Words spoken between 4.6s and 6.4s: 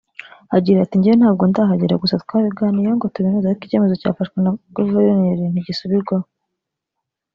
Guverioneri ntigisubirwaho